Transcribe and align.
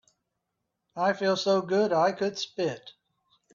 I 0.95 1.13
feel 1.13 1.37
so 1.37 1.61
good 1.61 1.93
I 1.93 2.11
could 2.11 2.35
spit. 2.35 2.93